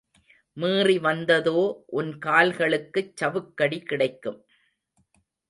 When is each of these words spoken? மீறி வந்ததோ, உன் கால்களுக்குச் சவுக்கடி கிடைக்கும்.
மீறி 0.57 0.99
வந்ததோ, 0.99 1.59
உன் 1.91 2.09
கால்களுக்குச் 2.17 3.13
சவுக்கடி 3.15 3.79
கிடைக்கும். 3.83 4.39